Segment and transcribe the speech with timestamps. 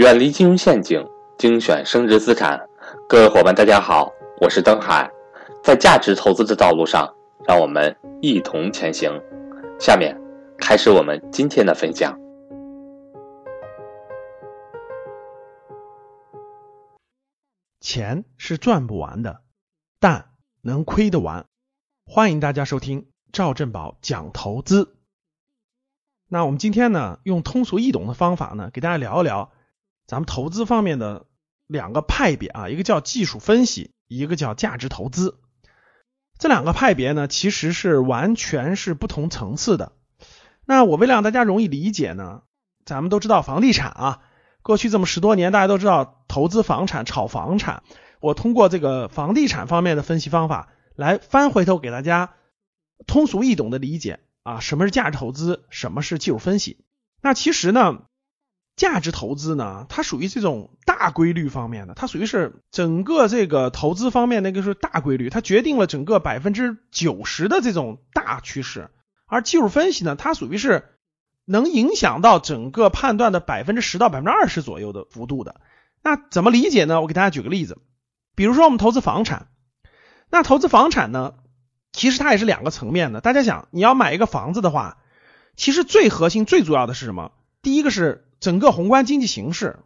[0.00, 2.58] 远离金融陷阱，精选升值资产。
[3.06, 5.10] 各位伙伴，大家好，我是登海。
[5.62, 7.14] 在价值投资的道路上，
[7.46, 9.12] 让我们一同前行。
[9.78, 10.18] 下面
[10.56, 12.18] 开始我们今天的分享。
[17.82, 19.42] 钱是赚不完的，
[19.98, 20.30] 但
[20.62, 21.44] 能亏得完。
[22.06, 24.96] 欢迎大家收听赵正宝讲投资。
[26.26, 29.52] 那我们今天呢，用通俗易懂的方法呢，给大家聊一聊
[30.10, 31.26] 咱们投资方面的
[31.68, 35.38] 两个派别啊，一个叫技术分析，一个叫价值投资。
[36.36, 39.92] 这两个派别呢，其实是完全是不同层次的。
[40.66, 42.42] 那我为了让大家容易理解呢，
[42.84, 44.18] 咱们都知道房地产啊，
[44.62, 47.84] 过去这么十多年，大家都知道投资房产、炒房产。
[48.18, 50.70] 我通过这个房地产方面的分析方法。
[50.96, 52.34] 来翻回头给大家
[53.06, 56.84] 通俗易懂的理解啊，什么是价值投资，什么是技术分析？
[57.22, 58.02] 那其实呢，
[58.80, 68.88] 价值投资呢，它属于这种大规律方面的，它属于是整个这个投资方面那个是大规律，它决定了整个百分之九十的这种大趋势。
[69.26, 70.94] 而技术分析呢，它属于是
[71.44, 75.60] 能影响到整个判断的百分之十到百分之二十左右的幅度的。
[76.02, 77.02] 那怎么理解呢？
[77.02, 77.76] 我给大家举个例子，
[78.34, 79.48] 比如说我们投资房产。
[80.30, 81.34] 那投资房产呢，
[81.92, 83.20] 其实它也是两个层面的。
[83.20, 84.96] 大家想，你要买一个房子的话，
[85.54, 87.32] 其实最核心、最主要的是什么？
[87.60, 89.78] 第一个是整个宏观经济形势，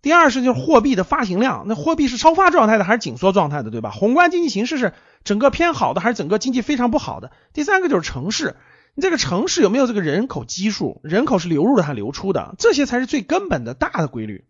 [0.00, 1.64] 第二是就是货币的发行量。
[1.66, 3.90] 那货币是超发状态的还是紧缩状态的，对吧？
[3.90, 4.94] 宏观经济形势是
[5.24, 7.32] 整个偏好的还是整个经济非常不好的？
[7.52, 8.56] 第三个就是城市，
[8.94, 11.00] 你这个城市有没有这个人口基数？
[11.02, 12.54] 人口是流入的还是流出的？
[12.58, 14.44] 这些才是最根本的大的规律。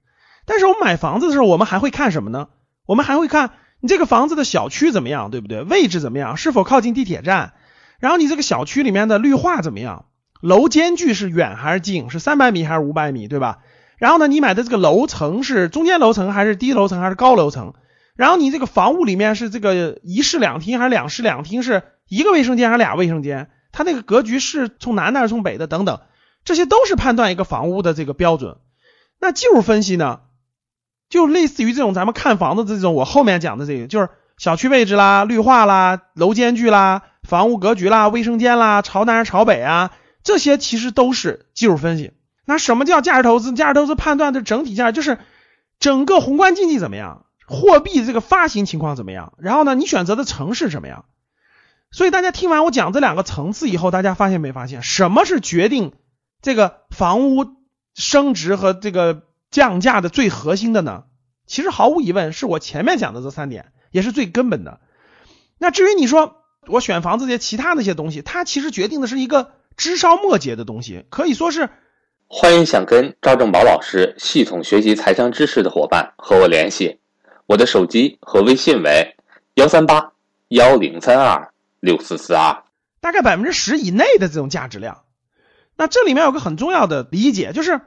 [0.44, 2.48] 但是我们买房子的时候，我们还会看什么呢？
[2.86, 3.53] 我们还会看。
[3.80, 5.62] 你这个房子的小区怎么样，对不对？
[5.62, 6.36] 位置怎么样？
[6.36, 7.55] 是否靠近地铁站？
[7.98, 10.05] 然后你这个小区里面的绿化怎么样？
[10.42, 12.10] 楼间距是远还是近？
[12.10, 13.60] 是三百米还是五百米，对吧？
[13.96, 17.72] 然后呢，你买的这个楼层是中间楼层还是低楼层还是高楼层？
[18.16, 21.62] 然后你这个房屋里面是这个一室两厅还是两室两厅？
[21.62, 23.50] 是一个卫生间还是俩卫生间？
[23.70, 25.66] 它那个格局是从南的还是从北的？
[25.66, 26.00] 等等，
[26.44, 28.56] 这些都是判断一个房屋的这个标准。
[29.20, 30.20] 那技术分析呢？
[31.08, 34.08] 就类似于这种咱们看房子这种，我后面讲的这个，就是
[34.38, 39.91] 小区位置啦、绿化啦、楼间距啦、房屋格局啦、卫生间啦、朝南朝北啊，
[40.22, 42.12] 这些其实都是技术分析。
[42.44, 43.53] 那什么叫价值投资？
[43.53, 45.19] 价值投资判断的整体价值就是
[45.78, 51.05] 整个宏观经济怎么样，货币这个发行情况怎么样，然后呢，你选择的城市怎么样。
[51.91, 55.93] 所以大家听完我讲这两个层次以后，大家发现没发现，什么是决定
[56.41, 57.47] 这个房屋
[57.94, 59.22] 升值和这个？
[59.53, 61.05] 降价的最核心的呢，
[61.47, 64.81] 其实毫无疑问是我前面讲的这三点，也是最根本的。
[65.59, 66.37] 那至于你说
[66.69, 71.69] 我选房子这些其他那些东西，它其实决定的是一个枝梢末节的东西，可以说是。
[72.28, 76.99] 欢迎想跟赵正宝老师系统学习财商知识的伙伴和我联系，
[77.47, 79.16] 我的手机和微信为
[79.55, 80.12] 幺三八
[80.49, 82.65] 幺零三二六四四二，
[83.00, 85.03] 大概百分之十以内的这种价值量。
[85.77, 87.81] 那这里面有个很重要的理解，就是。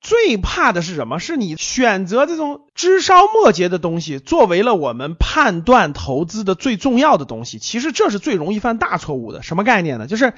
[0.00, 1.18] 最怕的是什么？
[1.18, 7.58] 是你选择这种枝梢末节的东西，作为了我们判断投资的最重要的东西。
[7.58, 9.42] 其实这是最容易犯大错误的。
[9.42, 10.06] 什么概念呢？
[10.06, 10.34] 就是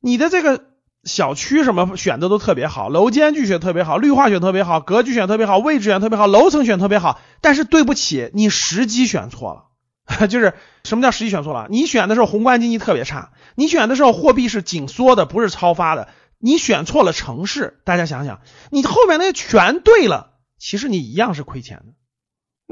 [0.00, 0.64] 你的这个
[1.04, 7.20] 小区什么选的都特别好，楼间距选特别好，绿化选特别好，格局选特别好，位置选特别好，楼层选特别好。
[7.40, 9.66] 但是对不起，你时机选错了。
[10.26, 11.68] 就是什么叫时机选错了？
[11.70, 16.08] 你选的时候宏观经济特别差，你选的时候货币是紧缩的，不是超发的。
[16.38, 18.40] 你选错了城市，大家想想，
[18.70, 21.92] 你后面那些全对了，其实你一样是亏钱的。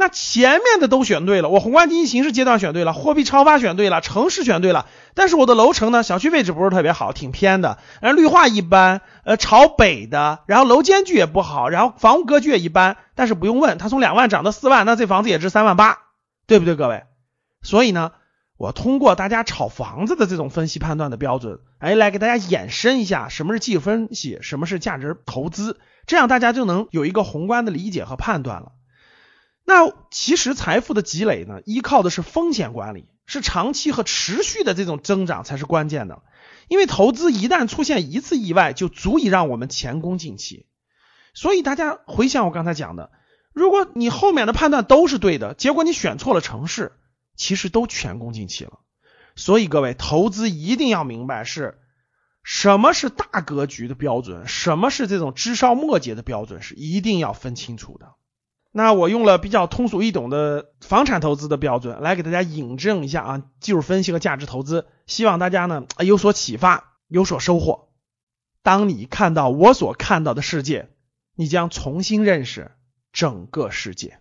[0.00, 12.96] 那前面的都选对了，我宏观经济形势阶段选对了，货币超发选对了，城市选对了，但是我的楼层呢，小区位置不是特别好，挺偏的，然后绿化一般，呃，朝北的，然后楼间距也不好，然后房屋格局也一般。
[13.16, 15.98] 但是不用问，它从两万涨到四万，那这房子也值三万八，
[16.46, 17.02] 对不对，各位？
[17.62, 18.12] 所以呢？
[18.56, 28.72] 我通过大家炒房子的这种分析判断的标准，哎，来给大家衍生一下什么是技术分析，什么是价值投资，这样大家就能有一个宏观的理解和判断了。
[29.68, 36.22] 那其实财富的积累呢，依靠的是风险管理，是长期和持续的这种增长才是关键的。
[36.68, 40.64] 因为投资一旦出现一次意外，就足以让我们前功尽弃。
[41.34, 43.10] 所以大家回想我刚才讲的，
[43.52, 46.92] 如果你后面的判断都是对的，结果你选错了城市。
[47.36, 48.80] 其实都前功尽弃了，
[49.36, 51.78] 所以各位投资一定要明白是
[52.42, 58.14] 什么是大格局的标准，什么是这种枝梢末节的标准，是一定要分清楚的。
[58.78, 67.88] 那我用了比较通俗易懂的房产投资的标准来给大家引证一下啊，技术分析和价值投资，希望大家呢有所启发，有所收获。
[68.62, 70.90] 当你看到我所看到的世界，
[71.34, 72.70] 你将重新认识
[73.12, 74.20] 整个世界。